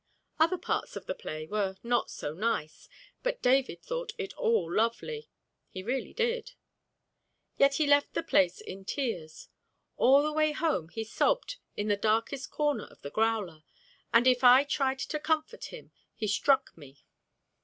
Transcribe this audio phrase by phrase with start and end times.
[0.39, 2.89] Other parts of the play were not so nice,
[3.21, 5.29] but David thought it all lovely,
[5.69, 6.53] he really did.
[7.57, 9.49] Yet he left the place in tears.
[9.97, 13.61] All the way home he sobbed in the darkest corner of the growler,
[14.11, 17.03] and if I tried to comfort him he struck me.